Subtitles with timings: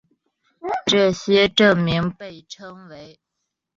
[0.87, 3.19] 这些证明被称为。